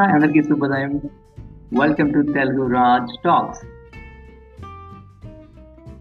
Hi 0.00 0.12
అందరికీ 0.16 0.40
శుభోదయం. 0.48 0.92
Welcome 1.80 2.10
to 2.12 2.20
Telugu 2.36 2.62
Raj 2.74 3.10
talks 3.24 3.60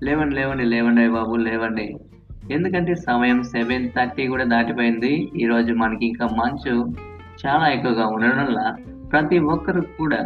లేవండి 0.06 0.36
లేవండి 0.38 0.66
లేవండి 0.74 1.04
బాబు 1.16 1.34
లేవండి. 1.48 1.88
ఎందుకంటే 2.56 2.94
సమయం 3.08 3.40
సెవెన్ 3.54 3.88
థర్టీ 3.96 4.28
కూడా 4.34 4.46
దాటిపోయింది. 4.54 5.12
ఈరోజు 5.42 5.74
మనకి 5.82 6.06
ఇంకా 6.12 6.28
మంచు 6.40 6.76
చాలా 7.42 7.66
ఎక్కువగా 7.76 8.06
ఉండడం 8.14 8.40
వల్ల 8.44 8.62
ప్రతి 9.14 9.40
ఒక్కరు 9.56 9.84
కూడా 10.00 10.22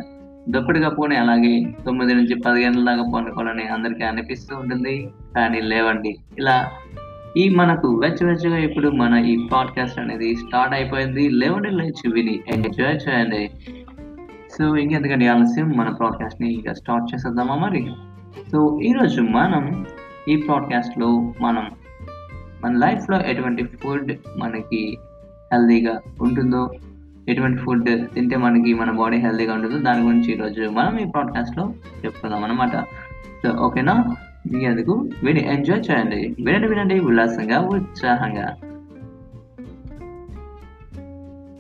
దుప్పటిగా 0.55 0.91
పోనీ 0.99 1.17
అలాగే 1.23 1.55
తొమ్మిది 1.87 2.13
నుంచి 2.19 2.37
పది 2.45 2.61
గంటల 2.65 2.85
దాకా 2.91 3.07
పండుకోవాలని 3.15 3.67
అందరికీ 3.77 4.05
అనిపిస్తూ 4.11 4.53
ఉంటుంది. 4.61 4.95
కానీ 5.37 5.61
లేవండి 5.71 6.13
ఇలా 6.41 6.57
ఈ 7.37 7.49
మనకు 7.49 7.87
వెచ్చవెచ్చగా 7.87 8.57
ఇప్పుడు 8.57 8.89
మన 8.89 9.25
ఈ 9.25 9.47
పాడ్కాస్ట్ 9.53 9.99
అనేది 9.99 10.35
స్టార్ట్ 10.35 10.73
అయిపోయింది. 10.73 11.29
లేవండి 11.29 11.69
లేచి 11.69 12.11
విని 12.11 12.39
ఎంజాయ్ 12.47 12.95
చేయండి. 12.95 13.51
సో 14.57 14.75
ఇంకెందుకంటే 14.75 15.27
ఆలస్యం. 15.27 15.77
మన 15.77 15.89
పాడ్కాస్ట్ని 15.89 16.53
ఇక 16.53 16.71
స్టార్ట్ 16.71 17.13
చేసేద్దామా 17.13 17.55
మరి? 17.55 17.91
సో 18.51 18.79
ఈరోజు 18.81 19.21
మనం 19.21 19.85
ఈ 20.27 20.35
పాడ్కాస్ట్లో 20.49 21.33
మనం 21.41 21.71
మన 22.63 22.71
లైఫ్లో 22.71 23.21
ఎటువంటి 23.21 23.63
ఫుడ్ 23.63 24.13
మనకి 24.37 24.97
హెల్తీగా 25.53 25.99
ఉంటుందో 26.21 26.71
ఎటువంటి 27.29 27.61
ఫుడ్ 27.61 27.89
తింటే 28.13 28.37
మనకి 28.37 28.73
మన 28.73 28.91
బాడీ 28.91 29.17
హెల్తీగా 29.17 29.53
ఉంటుందో 29.53 29.77
దాని 29.77 30.03
గురించి 30.03 30.31
ఈరోజు 30.31 30.69
మనం 30.69 30.97
ఈ 30.97 31.05
పాడ్కాస్ట్లో 31.15 31.73
చెప్పుకుందాం 32.05 32.43
అనమాట 32.43 32.77
సో 33.43 33.49
ఓకేనా 33.49 34.15
ఇంకెందుకు 34.51 35.09
విని 35.23 35.53
ఎంజాయ్ 35.53 35.91
చేయండి 35.91 36.43
వినండి 36.43 36.67
వినండి 36.67 36.99
ఉల్లాసంగా 36.99 37.59
ఉత్సాహంగా 37.59 38.55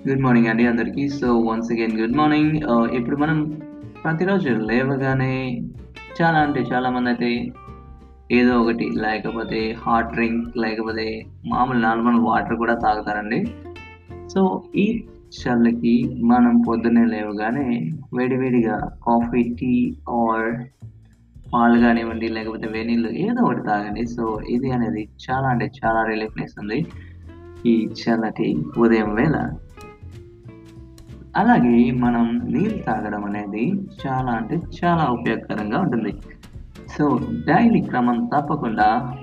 గుడ్ 0.09 0.21
మార్నింగ్ 0.21 0.47
అండి 0.47 0.67
అందరికీ 0.67 1.09
so 1.09 1.37
once 1.39 1.71
again 1.71 1.99
good 1.99 2.17
morning 2.17 2.55
ఇప్పుడు 2.93 3.15
మనం 3.15 3.61
ప్రతిరోజు 4.03 4.49
లేవగానే 4.49 5.61
చాలా 6.21 6.39
అంటే 6.39 6.59
చాలా 6.59 6.89
మంది 6.89 7.09
అయితే 7.09 7.53
ఏదో 8.31 8.61
ఒకటి 8.61 8.89
లేకపోతే 8.89 9.75
హాట్ 9.79 10.13
డ్రింక్ 10.13 10.57
లేకపోతే 10.57 11.25
మామూలు 11.47 11.77
నార్మల్ 11.77 12.19
వాటర్ 12.19 12.55
కూడా 12.55 12.75
తాగుతారండి. 12.75 13.45
సో 14.29 14.63
ఈ 14.75 15.03
చల్లకి 15.39 16.15
మనం 16.23 16.61
పొద్దున్నే 16.67 17.05
లేవగానే 17.05 17.91
వేడివేడిగా 18.17 18.97
కాఫీ 19.07 19.43
టీ 19.43 19.95
ఆర్ 20.09 20.53
పాలు 21.53 21.79
కానివ్వండి 21.79 22.27
లేకపోతే 22.27 22.67
వేనీళ్ళు 22.67 23.09
ఏదో 23.09 23.43
ఒకటి 23.43 23.63
తాగండి. 23.63 24.05
సో 24.07 24.41
ఇది 24.49 24.71
అనేది 24.71 25.09
చాలా 25.29 25.47
అంటే 25.47 25.71
చాలా 25.85 26.03
రిలీఫ్నెస్ 26.03 26.49
ఇస్తుంది 26.49 26.87
ఈ 27.65 27.93
చల్లటి 28.01 28.63
ఉదయం 28.77 29.15
వేళ. 29.15 29.49
అలాగే 31.37 31.91
మనం 31.91 32.41
నీళ్ళు 32.45 32.77
తాగడం 32.77 33.25
అనేది 33.25 33.73
చాలా 34.07 34.31
అంటే 34.31 34.55
చాలా 34.55 35.03
ఉపయోగకరంగా 35.03 35.79
ఉంటుంది. 35.79 36.13
సో 36.97 37.19
డైలీ 37.47 37.81
క్రమం 37.81 38.29
తప్పకుండా 38.35 39.17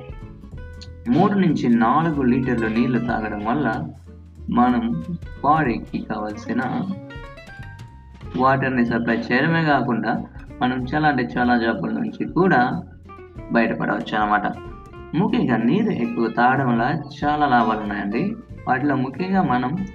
మూడు 1.08 1.34
నుంచి 1.34 1.68
నాలుగు 1.68 2.22
లీటర్ల 2.22 2.68
నీళ్ళు 2.68 2.98
తాగడం 2.98 3.44
వల్ల 3.44 3.88
మనం 4.50 5.02
బాడీకి 5.44 5.98
కావాల్సిన 5.98 6.60
వాటర్ని 8.36 8.86
సప్లై 8.86 9.16
చేయడమే 9.16 9.64
కాకుండా 9.64 10.24
మనం 10.62 10.86
చాలా 10.94 11.08
అంటే 11.08 11.28
చాలా 11.38 11.58
జబ్బుల 11.58 11.90
నుంచి 11.90 12.32
కూడా 12.32 12.82
బయటపడవచ్చు 13.52 14.18
అనమాట 14.18 14.46
ముఖ్యంగా 15.14 15.56
నీరు 15.56 15.90
ఎక్కువ 15.90 16.28
తాగడం 16.28 16.68
వల్ల 16.68 17.02
చాలా 17.24 17.46
లాభాలు 17.46 17.80
ఉన్నాయండి. 17.80 18.36
వాటిలో 18.68 18.96
ముఖ్యంగా 18.96 19.42
మనం 19.42 19.86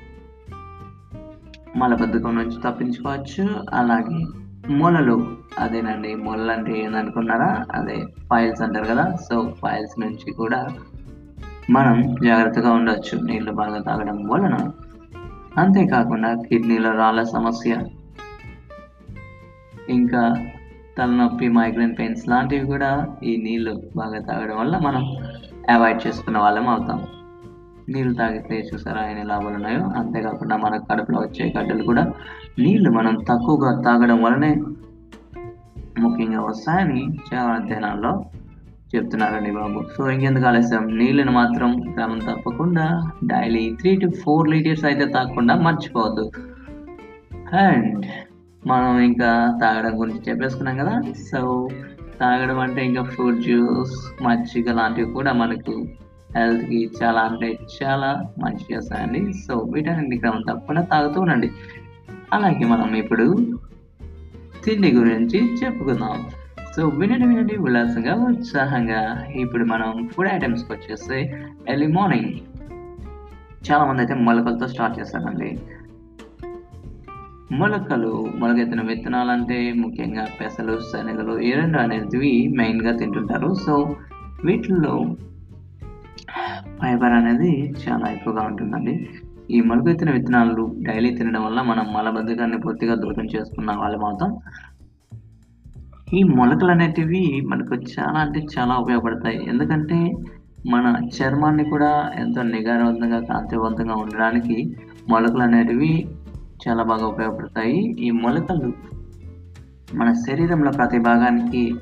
మలబద్ధకం 1.77 2.35
నుంచి 2.35 2.61
తప్పించుకోవచ్చు. 2.61 3.63
అలాగే 3.73 4.25
మొలలు 4.69 5.37
అదేనండి 5.59 6.15
మొలలు 6.15 6.51
అంటే 6.51 6.79
ఏందనుకున్నారా? 6.79 7.65
అదే 7.71 8.05
ఫైల్స్ 8.31 8.61
అంటారు 8.61 8.85
కదా. 8.85 9.15
సో 9.29 9.53
ఫైల్స్ 9.61 9.99
నుంచి 9.99 10.33
కూడా 10.33 10.67
మనం 11.69 12.15
జాగ్రత్తగా 12.23 12.73
ఉండవచ్చు 12.73 13.21
నీళ్ళు 13.23 13.51
బాగా 13.51 13.81
తాగడం 13.81 14.27
వలన. 14.27 14.57
అంతేకాకుండా 15.57 16.35
కిడ్నీలో 16.35 16.91
రాళ్ళ 16.91 17.23
సమస్య 17.23 17.77
ఇంకా 19.89 20.35
తలనొప్పి 20.97 21.47
మైగ్రేన్ 21.47 21.95
పెయిన్స్ 21.99 22.29
లాంటివి 22.29 22.65
కూడా 22.65 23.07
ఈ 23.23 23.37
నీళ్ళు 23.37 23.83
బాగా 23.95 24.19
తాగడం 24.19 24.57
వల్ల 24.57 24.77
మనం 24.77 25.15
అవాయిడ్ 25.69 26.07
చేసుకున్న 26.07 26.37
వాళ్ళం 26.37 26.67
అవుతాం. 26.67 27.07
నీళ్ళు 27.89 28.13
తాగితే 28.13 28.69
చూసారా 28.73 29.01
ఎన్ని 29.01 29.25
లాభాలు 29.25 29.55
ఉన్నాయో? 29.55 29.83
అంతేకాకుండా 29.83 30.57
మన 30.57 30.77
కడుపులో 30.77 31.19
వచ్చే 31.19 31.53
గడ్డలు 31.59 31.83
కూడా 31.83 32.13
నీళ్ళు 32.59 32.89
మనం 32.89 33.15
తక్కువగా 33.15 33.81
తాగడం 33.81 34.23
వలనే 34.23 34.55
ముఖ్యంగా 35.99 36.41
వస్తాయని 36.41 37.17
చాలా 37.33 37.49
అధ్యయనాల్లో 37.49 38.25
చెప్తున్నారండి 38.95 39.51
బాబు. 39.51 39.83
సో 39.97 40.09
ఇంకెందుకు 40.09 40.45
ఆలస్యం? 40.45 40.97
నీళ్ళని 40.97 41.31
మాత్రం 41.31 41.81
క్రమం 41.81 42.19
తప్పకుండా 42.19 43.11
daily 43.25 43.77
three 43.81 43.95
to 43.95 44.09
four 44.09 44.49
litres 44.49 44.85
అయితే 44.85 45.05
తాగకుండా 45.05 45.55
మర్చిపోవద్దు. 45.55 46.31
అండ్ 47.55 48.05
మనం 48.65 48.99
ఇంకా 48.99 49.57
తాగడం 49.61 50.01
గురించి 50.01 50.21
చెప్పేసుకున్నాం 50.29 50.77
కదా. 50.77 51.01
సో 51.31 51.69
తాగడం 52.19 52.59
అంటే 52.59 52.85
ఇంకా 52.85 53.03
ఫ్రూట్ 53.03 53.37
జ్యూస్ 53.37 54.23
మజ్జిగ 54.23 54.71
లాంటివి 54.71 55.11
కూడా 55.11 55.33
మనకు 55.33 55.87
హెల్త్కి 56.35 56.91
చాలా 57.03 57.21
అంటే 57.21 57.57
చాలా 57.83 58.23
మంచి 58.43 58.75
చేస్తాయండి 58.75 59.33
సో 59.33 59.57
వీటన్నింటి 59.57 60.17
క్రమం 60.17 60.41
తప్పకుండా 60.41 60.81
తాగుతూ 60.81 61.21
ఉండండి. 61.21 61.51
అలాగే 62.33 62.65
మనం 62.65 62.95
ఇప్పుడు 62.95 63.47
తిండి 64.65 64.91
గురించి 64.91 65.57
చెప్పుకుందాం. 65.63 66.27
సో 66.75 66.87
వినండి 66.87 67.25
వినండి 67.27 67.57
ఉల్లాసంగా 67.57 68.13
ఉత్సాహంగా 68.15 69.25
ఇప్పుడు 69.35 69.65
మనం 69.65 70.09
ఫుడ్ 70.13 70.27
ఐటమ్స్కి 70.27 70.73
వచ్చేస్తే 70.73 71.45
ఎర్లీ 71.69 71.87
మార్నింగ్ 71.87 72.33
చాలా 73.71 73.85
మంది 73.85 74.01
అయితే 74.01 74.13
మొలకలతో 74.13 74.67
స్టార్ట్ 74.67 74.99
చేస్తారండి. 74.99 75.59
మొలకలు 77.51 78.27
మొలకెత్తిన 78.35 78.81
విత్తనాలు 78.81 79.31
అంటే 79.31 79.73
ముఖ్యంగా 79.73 80.27
పెసలు 80.41 80.79
శనగలు 80.93 81.39
ఈ 81.39 81.51
రెండు 81.51 81.77
అనేటివి 81.77 82.47
మెయిన్గా 82.47 82.97
తింటుంటారు. 82.97 83.53
సో 83.53 83.95
వీటిల్లో 84.45 85.15
ఫైబర్ 86.81 87.13
అనేది 87.13 87.71
చాలా 87.71 88.11
ఎక్కువగా 88.11 88.41
ఉంటుందండి. 88.41 89.09
ఈ 89.51 89.61
మొలకెత్తిన 89.61 90.11
విత్తనాలు 90.11 90.75
డైలీ 90.81 91.15
తినడం 91.15 91.45
వల్ల 91.45 91.61
మనం 91.61 91.93
మలబద్ధకాన్ని 91.93 92.57
పూర్తిగా 92.57 92.95
దూరం 92.95 93.25
చేసుకున్న 93.25 93.71
వాళ్ళు 93.71 93.97
మాత్రం 93.97 94.37
ఈ 96.13 96.23
మొలకలు 96.23 96.71
అనేటివి 96.71 97.41
మనకు 97.41 97.75
చాలా 97.75 98.19
అంటే 98.19 98.45
చాలా 98.59 98.75
ఉపయోగపడతాయి. 98.75 99.45
ఎందుకంటే 99.49 100.13
మన 100.69 101.07
చర్మాన్ని 101.07 101.63
కూడా 101.63 102.11
ఎంతో 102.15 102.41
నిగారవంతంగా 102.41 103.19
కాంతివంతంగా 103.19 103.95
ఉండడానికి 103.95 104.77
మొలకలు 105.09 105.41
అనేటివి 105.41 106.07
చాలా 106.63 106.83
బాగా 106.83 107.07
ఉపయోగపడతాయి. 107.07 107.79
ఈ 107.99 108.11
మొలకలు 108.11 108.69
మన 109.95 110.13
శరీరంలో 110.13 110.71
ప్రతి 110.71 110.99
భాగానికి 110.99 111.75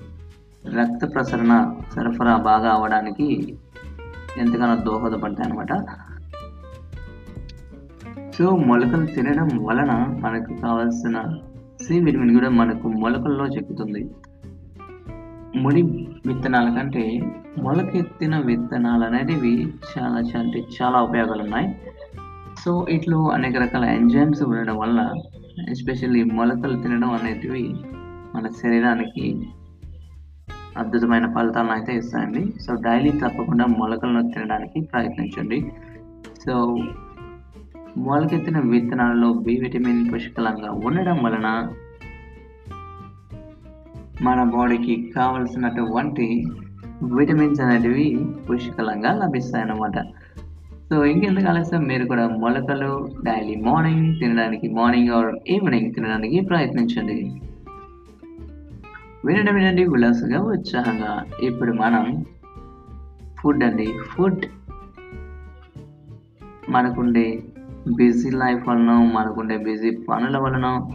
రక్త 0.65 1.13
ప్రసరణ 1.13 1.75
సరఫరా 1.95 2.37
బాగా 2.37 2.69
అవడానికి 2.71 3.57
ఎంతగానో 4.37 4.75
దోహదపడతాయి 4.83 5.49
అనమాట 5.49 5.73
సో 8.35 8.49
మొలకలు 8.49 9.05
తినడం 9.05 9.49
వలన 9.63 9.91
మనకు 10.19 10.53
కావాల్సిన 10.61 11.17
సి 11.81 11.99
విటమిన్ 11.99 12.33
కూడా 12.33 12.49
మనకు 12.49 12.87
మొలకల్లో 12.87 13.45
చెక్కుతుంది. 13.45 14.01
ముడి 15.55 15.81
విత్తనాల 16.25 16.67
కంటే 16.75 17.03
మొలకెత్తిన 17.57 18.37
విత్తనాలు 18.39 19.03
అనేటివి 19.03 19.55
చాలా 19.91 20.39
అంటే 20.39 20.59
చాలా 20.77 21.01
ఉపయోగాలు 21.01 21.43
ఉన్నాయి 21.43 21.67
సో 22.59 22.87
ఇట్లో 22.89 23.29
అనేక 23.29 23.57
రకాల 23.57 23.83
ఎంజైమ్స్ 23.83 24.43
ఉండడం 24.43 24.77
వల్ల 24.77 25.13
ఎస్పెషల్లీ 25.69 26.23
మొలకలు 26.23 26.81
తినడం 26.81 27.11
అనేటివి 27.11 27.73
మన 28.35 28.47
శరీరానికి 28.47 29.47
అద్భుతమైన 30.77 31.33
ఫలితాలను 31.33 31.71
అయితే 31.71 31.97
ఇస్తాయండి. 31.97 32.53
సో 32.61 32.75
డైలీ 32.75 33.11
తప్పకుండా 33.11 33.65
మొలకలను 33.65 34.31
తినడానికి 34.31 34.81
ప్రయత్నించండి. 34.81 35.71
సో 36.47 36.77
మొలకెత్తిన 37.97 38.59
విత్తనాలలో 38.59 39.33
బి 39.33 39.57
విటమిన్ 39.57 40.13
పుష్కలంగా 40.13 40.71
ఉండడం 40.71 41.23
వలన 41.23 41.69
మన 44.21 44.43
బాడీకి 44.43 45.13
కావలసినటువంటి 45.15 46.45
విటమిన్స్ 47.17 47.61
అనేటివి 47.61 48.25
పుష్కలంగా 48.49 49.13
లభిస్తాయి 49.13 49.63
అన్నమాట 49.63 49.97
సో 50.93 51.05
ఇంకెందుకు 51.05 51.49
ఆలస్యం 51.49 51.83
మీరు 51.83 52.05
కూడా 52.05 52.27
మొలకలు 52.27 53.07
డైలీ 53.23 53.55
మార్నింగ్ 53.55 54.19
తినడానికి 54.19 54.69
మార్నింగ్ 54.69 55.09
ఆర్ 55.09 55.35
ఈవినింగ్ 55.49 55.93
తినడానికి 55.93 56.39
ప్రయత్నించండి. 56.39 57.41
వినడం 59.25 59.55
వినండి 59.55 59.85
ఉల్లాసంగా 59.85 60.39
ఉత్సాహంగా. 60.39 61.25
ఇప్పుడు 61.39 61.71
మనం 61.71 62.25
ఫుడ్ 63.39 63.63
అండి. 63.63 63.85
ఫుడ్ 63.85 64.45
మనకుండే 66.69 67.43
బిజీ 67.95 68.29
లైఫ్ 68.29 68.69
వలన 68.69 68.91
మనకుండే 69.13 69.57
బిజీ 69.57 69.91
పనుల 69.91 70.37
వలన 70.37 70.89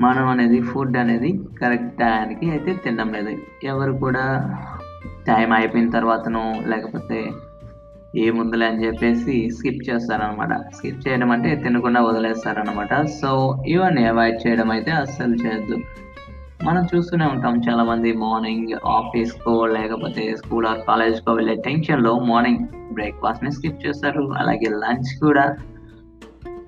మనం 0.00 0.28
అనేది 0.28 0.60
ఫుడ్ 0.60 0.96
అనేది 0.96 1.40
కరెక్ట్ 1.60 1.98
టైంకి 1.98 2.50
అయితే 2.50 2.80
తినడం 2.84 3.12
లేదు. 3.12 3.36
ఎవరు 3.64 3.92
కూడా 3.92 4.54
టైం 5.26 5.52
అయిపోయిన 5.52 5.90
తర్వాతనో 5.90 6.54
లేకపోతే 6.66 7.30
ఏముందిలే 8.16 8.66
అని 8.66 8.86
చెప్పేసి 8.86 9.50
స్కిప్ 9.50 9.90
చేస్తారనమాట 9.90 10.74
స్కిప్ 10.74 11.08
చేయడం 11.08 11.30
అంటే 11.30 11.54
తినకుండా 11.54 12.02
వదిలేస్తారనమాట 12.02 13.02
సో 13.02 13.62
ఇవన్నీ 13.66 14.04
అవాయిడ్ 14.04 14.46
చేయడం 14.46 14.70
అయితే 14.70 14.90
అస్సలు 14.90 15.34
చేయొద్దు. 15.34 15.76
మనం 16.64 16.86
చూస్తూనే 16.96 17.24
ఉంటాం 17.24 17.62
చాలా 17.70 17.84
మంది 17.84 18.12
మార్నింగ్ 18.12 18.68
ఆఫీస్కో 18.86 19.66
లేకపోతే 19.66 20.36
స్కూల్ 20.36 20.66
ఆర్ 20.66 20.78
కాలేజ్కో 20.88 21.32
వెళ్ళే 21.32 21.54
టెన్షన్లో 21.54 22.18
మార్నింగ్ 22.18 22.58
బ్రేక్ఫాస్ట్ని 22.92 23.52
స్కిప్ 23.52 23.86
చేస్తారు. 23.86 24.32
అలాగే 24.38 24.68
లంచ్ 24.68 25.20
కూడా. 25.20 25.56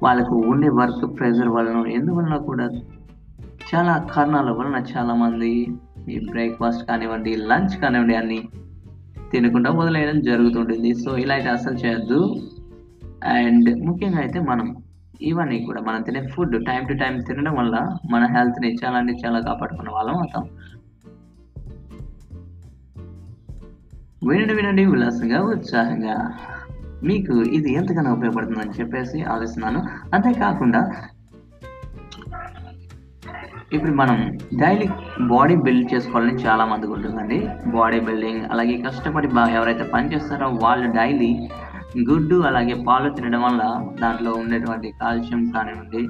వాళ్ళకు 0.03 0.35
ఉండే 0.35 0.69
వర్క్ 0.69 1.19
ప్రెషర్ 1.19 1.49
వలన 1.49 1.87
ఎందువలన 1.87 2.37
కూడా 2.37 2.69
చాలా 3.75 4.07
కారణాల 4.13 4.51
వలన 4.51 4.85
చాలామంది 4.97 5.69
ఈ 6.09 6.27
బ్రేక్ఫాస్ట్ 6.31 6.89
కానివ్వండి 6.89 7.37
లంచ్ 7.37 7.77
కానివ్వండి 7.77 8.15
అన్ని 8.15 8.49
తినకుండా 9.33 9.73
మొదలయ్యడం 9.73 10.21
జరుగుతుంటుంది. 10.21 10.95
సో 10.95 11.17
ఇలా 11.17 11.35
అయితే 11.35 11.49
అసలు 11.49 11.75
చేయొద్దు. 11.75 12.49
అండ్ 13.25 13.87
ముఖ్యంగా 13.87 14.19
అయితే 14.19 14.41
మనం 14.41 14.77
ఇవన్నీ 15.23 15.65
కూడా 15.65 15.81
మనం 15.81 16.03
తినే 16.03 16.27
ఫుడ్ 16.27 16.67
టైం 16.67 16.87
టు 16.87 16.93
టైం 16.93 17.21
తినడం 17.21 17.55
వల్ల 17.55 17.97
మన 18.11 18.27
హెల్త్ని 18.27 18.77
చాలా 18.85 18.99
అంటే 18.99 19.13
చాలా 19.27 19.41
కాపాడుకున్న 19.41 19.91
వాళ్ళం 19.91 20.15
అవుతాం. 20.15 20.49
వినండి 24.29 24.55
వినండి 24.55 24.87
ఉల్లాసంగా 24.87 25.41
ఉత్సాహంగా. 25.41 26.35
మీకు 27.03 27.33
ఇది 27.33 27.73
ఎంతగానో 27.73 28.13
ఉపయోగపడుతుందని 28.13 28.71
చెప్పేసి 28.81 29.23
ఆలోచిస్తున్నాను. 29.23 29.83
అంతేకాకుండా 30.15 30.93
ఇప్పుడు 33.77 33.93
మనం 34.01 34.19
డైలీ 34.61 34.87
బాడీ 35.33 35.55
బిల్డ్ 35.67 35.87
చేసుకోవాలని 35.93 36.35
చాలా 36.45 36.65
మందికి 36.71 36.93
ఉంటుందండి. 36.93 37.39
బాడీ 37.77 37.99
బిల్డింగ్ 38.01 38.43
అలాగే 38.53 38.75
కష్టపడి 38.87 39.29
బాగా 39.39 39.53
ఎవరైతే 39.59 39.85
పనిచేస్తారో 39.95 40.49
వాళ్ళు 40.65 40.89
డైలీ 40.99 41.31
గుడ్డు 42.11 42.37
అలాగే 42.49 42.75
పాలు 42.87 43.09
తినడం 43.17 43.43
వల్ల 43.43 43.63
దాంట్లో 44.01 44.31
ఉండేటువంటి 44.33 44.91
కాల్షియం 45.01 45.43
కానివ్వండి 45.55 46.03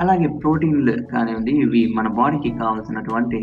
అలాగే 0.00 0.28
ప్రోటీన్లు 0.42 0.94
కానివ్వండి 1.12 1.52
ఇవి 1.64 1.82
మన 1.96 2.08
బాడీకి 2.20 2.50
కావాల్సినటువంటి 2.60 3.40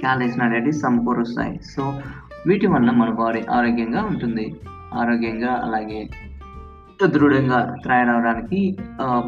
క్యాలరీస్ 0.00 0.38
అనేది 0.46 0.72
సమకూరుస్తాయి. 0.82 1.54
సో 1.72 1.82
వీటి 2.46 2.66
వల్ల 2.66 2.90
మన 3.00 3.10
బాడీ 3.22 3.40
ఆరోగ్యంగా 3.58 4.00
ఉంటుంది. 4.12 4.46
ఆరోగ్యంగా 4.94 5.52
అలాగే 5.66 6.00
దృఢంగా 7.14 7.58
తయారవడానికి 7.86 8.60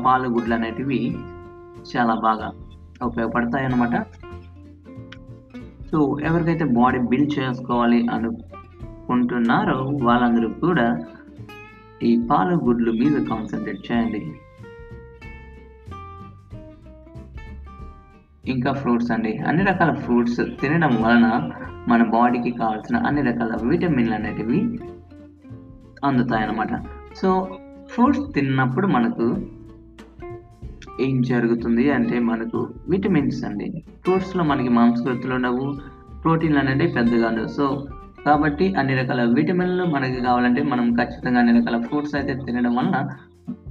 పాలు 0.04 0.28
గుడ్లు 0.34 0.54
అనేటివి 0.54 1.00
చాలా 1.96 2.14
బాగా 2.14 2.52
ఉపయోగపడతాయి 3.02 3.64
అన్నమాట 3.64 3.96
సో 5.90 6.18
ఎవరికైతే 6.22 6.64
బాడీ 6.64 6.98
బిల్డ్ 6.98 7.38
చేసుకోవాలి 7.38 8.06
అనుకుంటున్నారో 8.12 9.90
వాళ్ళందరూ 10.02 10.48
కూడా 10.48 10.86
ఈ 12.02 12.26
పాలు 12.30 12.54
గుడ్లు 12.56 12.92
మీద 12.92 13.26
కాన్సన్ట్రేట్ 13.26 13.92
చేయండి. 13.92 14.34
ఇంకా 18.50 18.72
ఫ్రూట్స్ 18.72 19.10
అండి. 19.10 19.38
అన్ని 19.38 19.64
రకాల 19.64 19.92
ఫ్రూట్స్ 19.94 20.40
తినడం 20.60 21.02
వలన 21.02 21.52
మన 21.88 22.02
బాడీకి 22.02 22.50
కావాల్సిన 22.50 22.96
అన్ని 22.96 23.22
రకాల 23.22 23.58
విటమిన్లు 23.62 24.14
అనేటివి 24.14 24.60
అందుతాయి 26.04 26.42
అన్నమాట 26.42 26.72
సో 27.16 27.58
ఫ్రూట్స్ 27.90 28.34
తిన్నప్పుడు 28.34 28.86
మనకు 28.86 29.26
ఏం 31.00 31.22
జరుగుతుంది 31.22 31.90
అంటే 31.90 32.18
మనకు 32.18 32.68
విటమిన్స్ 32.88 33.44
అండి. 33.44 33.84
ఫ్రూట్స్లో 34.04 34.44
మనకి 34.44 34.68
మాంసకృతులు 34.68 35.34
ఉండవు 35.34 35.76
ప్రోటీన్లు 36.22 36.58
అనేది 36.58 36.86
పెద్దగా 36.86 37.28
ఉండవు. 37.28 37.46
సో 37.46 37.86
కాబట్టి 38.26 38.74
అన్ని 38.74 38.94
రకాల 38.94 39.24
విటమిన్లు 39.24 39.84
మనకి 39.84 40.20
కావాలంటే 40.20 40.62
మనం 40.62 40.94
ఖచ్చితంగా 40.94 41.38
అన్ని 41.38 41.60
రకాల 41.60 41.82
ఫ్రూట్స్ 41.82 42.14
అయితే 42.14 42.34
తినడం 42.34 42.74
వలన 42.76 43.08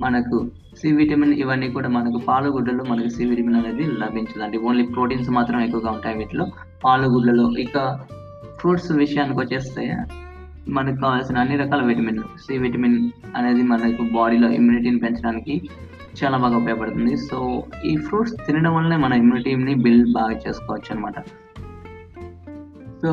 మనకు 0.01 0.47
సి 0.77 0.91
విటమిన్ 0.91 1.33
ఇవన్నీ 1.33 1.69
కూడా 1.69 1.89
మనకు 1.89 2.17
పాలుగుడ్డలో 2.17 2.83
మనకు 2.83 3.07
సి 3.07 3.25
విటమిన్ 3.25 3.55
అనేది 3.55 3.83
లభించదండి. 3.83 4.57
ఓన్లీ 4.57 4.85
ప్రోటీన్స్ 4.85 5.29
మాత్రం 5.29 5.61
ఎక్కువగా 5.61 5.91
ఉంటాయి 5.91 6.17
వీటిలో. 6.17 6.47
పాలుగుడ్డలో 6.83 7.57
ఇక 7.57 7.99
ఫ్రూట్స్ 8.59 8.91
విషయానికి 8.91 9.39
వచ్చేస్తే 9.39 9.97
మనకు 10.69 10.95
కావాల్సిన 10.95 11.37
అన్ని 11.37 11.57
రకాల 11.57 11.81
విటమిన్లు. 11.81 12.23
సి 12.23 12.57
విటమిన్ 12.57 13.09
అనేది 13.35 13.63
మనకు 13.63 14.13
బాడీలో 14.13 14.51
ఇమ్యూనిటీని 14.51 14.99
పెంచడానికి 14.99 15.69
చాలా 16.23 16.37
బాగా 16.37 16.57
ఉపయోగపడుతుంది. 16.57 17.17
సో 17.17 17.63
ఈ 17.85 17.97
ఫ్రూట్స్ 17.97 18.35
తినడం 18.47 18.75
వల్లనే 18.75 18.95
మన 18.95 19.13
ఇమ్యూనిటీని 19.13 19.75
బిల్డ్ 19.75 20.13
బాగా 20.13 20.35
చేసుకోవచ్చు 20.47 20.89
అనమాట 20.91 21.19
సో 23.01 23.11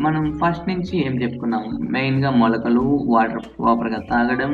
మనం 0.00 0.38
ఫస్ట్ 0.38 0.68
నుంచి 0.68 1.06
ఏం 1.06 1.22
చెప్పుకున్నాం? 1.22 1.64
మెయిన్గా 1.90 2.30
మొలకలు 2.30 3.04
వాటర్ 3.08 3.44
ప్రాపర్గా 3.58 3.98
తాగడం 4.10 4.52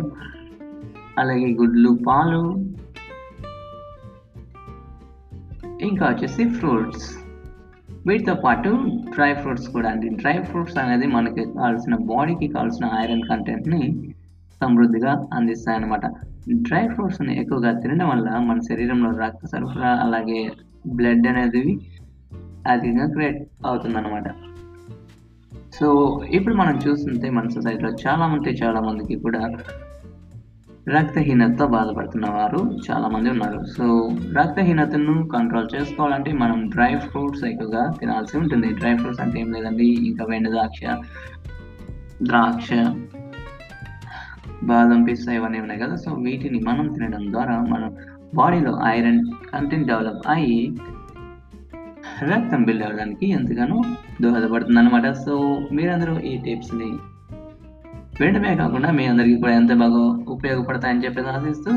అలాగే 1.19 1.55
గుడ్లు 1.55 1.99
పాలు. 2.07 2.43
ఇంకా 5.81 6.07
వచ్చేసి 6.07 6.49
ఫ్రూట్స్. 6.49 7.07
వీటితో 8.07 8.35
పాటు 8.35 8.71
డ్రై 9.15 9.35
ఫ్రూట్స్ 9.35 9.69
కూడా 9.69 9.89
అండి. 9.91 10.09
డ్రై 10.09 10.43
ఫ్రూట్స్ 10.43 10.79
అనేది 10.79 11.07
మనకి 11.07 11.45
కావాల్సిన 11.45 11.95
బాడీకి 11.95 12.49
కావాల్సిన 12.49 12.91
ఐరన్ 12.99 13.29
కంటెంట్ని 13.31 13.83
సమృద్ధిగా 14.63 15.27
అందిస్తాయి 15.35 15.77
అన్నమాట 15.77 16.07
డ్రై 16.53 16.89
ఫ్రూట్స్ని 16.89 17.41
ఎక్కువగా 17.41 17.81
తినడం 17.81 18.09
వల్ల 18.09 18.39
మన 18.39 18.61
శరీరంలో 18.61 19.11
రక్త 19.11 19.47
సరఫరా 19.47 19.89
అలాగే 19.89 20.53
బ్లడ్ 20.87 21.27
అనేది 21.27 21.79
అధికంగా 22.67 23.07
క్రియేట్ 23.07 23.49
అవుతుందన్నమాట. 23.67 24.25
సో 25.75 26.21
ఇప్పుడు 26.31 26.55
మనం 26.55 26.79
చూస్తుంటే 26.89 27.31
మన 27.31 27.49
సొసైటీలో 27.49 27.91
చాలా 27.91 28.27
మంది 28.27 28.51
చాలా 28.51 28.81
మందికి 28.81 29.15
కూడా 29.15 29.53
రక్తహీనతతో 30.89 31.67
బాధపడుతున్న 31.67 32.31
వారు 32.31 32.79
చాలా 32.91 33.09
మంది 33.09 33.31
ఉన్నారు. 33.31 33.65
సో 33.65 34.11
రక్తహీనతను 34.33 35.29
కంట్రోల్ 35.29 35.69
చేసుకోవాలంటే 35.75 36.33
మనం 36.33 36.69
డ్రై 36.69 36.97
ఫ్రూట్స్ 36.97 37.45
ఎక్కువగా 37.45 37.93
తినాల్సి 38.01 38.39
ఉంటుంది. 38.39 38.75
డ్రై 38.75 38.97
ఫ్రూట్స్ 38.97 39.21
అంటే 39.21 39.41
ఏం 39.41 39.53
లేదండి. 39.53 39.87
ఇంకా 39.87 40.25
వెండి 40.25 40.51
ద్రాక్ష 40.51 40.81
ద్రాక్ష 42.23 42.71
బాదం 44.63 45.01
పిస్తా 45.05 45.31
ఇవన్నీ 45.33 45.59
ఉన్నాయి 45.61 45.81
కదా 45.81 45.95
సో 45.97 46.11
వీటిని 46.17 46.59
మనం 46.61 46.87
తినడం 46.89 47.25
ద్వారా 47.33 47.55
మన 47.71 47.85
బాడీలో 48.35 48.73
ఐరన్ 48.87 49.21
కంటెంట్ 49.53 49.89
డెవలప్ 49.89 50.27
అయ్యి 50.29 50.59
రక్తం 52.31 52.61
బిల్డ్ 52.65 52.85
అవ్వడానికి 52.85 53.27
ఎంతగానో 53.31 53.79
దోహదపడుతుంది 54.23 54.81
అనమాట 54.81 55.07
సో 55.17 55.35
మీరందరూ 55.73 56.15
ఈ 56.21 56.35
టిప్స్ని 56.37 56.91
వినడమే 58.21 58.53
కాకుండా 58.57 58.89
మీ 58.91 59.05
అందరికీ 59.07 59.37
కూడా 59.37 59.53
ఎంత 59.53 59.75
బాగా 59.75 60.03
ఉపయోగపడతాయని 60.29 61.05
చెప్పేసి 61.05 61.31
ఆశిస్తూ 61.31 61.73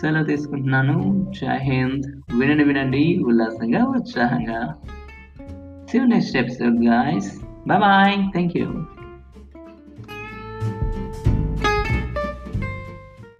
సెలవు 0.00 0.24
తీసుకుంటున్నాను 0.24 0.96
జై 1.40 1.58
హింద్ 1.62 2.06
వినండి 2.34 2.64
వినండి 2.64 3.04
ఉల్లాసంగా 3.24 3.82
ఉత్సాహంగా 3.96 4.60
See 5.88 5.96
you 5.96 6.06
next 6.06 6.34
episode, 6.34 6.82
guys. 6.82 7.38
Bye 7.64 7.78
bye. 7.78 8.30
Thank 8.30 8.54
you. 8.54 8.86